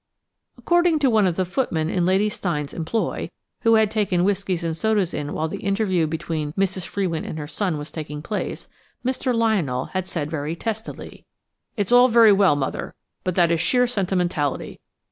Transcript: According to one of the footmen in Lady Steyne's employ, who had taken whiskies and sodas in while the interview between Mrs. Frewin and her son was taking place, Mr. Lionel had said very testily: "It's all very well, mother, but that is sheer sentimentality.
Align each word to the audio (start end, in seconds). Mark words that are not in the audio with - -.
According 0.57 0.97
to 0.97 1.11
one 1.11 1.27
of 1.27 1.35
the 1.35 1.45
footmen 1.45 1.87
in 1.87 2.07
Lady 2.07 2.27
Steyne's 2.27 2.73
employ, 2.73 3.29
who 3.61 3.75
had 3.75 3.91
taken 3.91 4.23
whiskies 4.23 4.63
and 4.63 4.75
sodas 4.75 5.13
in 5.13 5.31
while 5.33 5.47
the 5.47 5.61
interview 5.61 6.07
between 6.07 6.53
Mrs. 6.53 6.87
Frewin 6.87 7.23
and 7.23 7.37
her 7.37 7.45
son 7.47 7.77
was 7.77 7.91
taking 7.91 8.23
place, 8.23 8.67
Mr. 9.05 9.31
Lionel 9.31 9.91
had 9.93 10.07
said 10.07 10.31
very 10.31 10.55
testily: 10.55 11.27
"It's 11.77 11.91
all 11.91 12.07
very 12.07 12.33
well, 12.33 12.55
mother, 12.55 12.95
but 13.23 13.35
that 13.35 13.51
is 13.51 13.59
sheer 13.61 13.85
sentimentality. 13.85 14.79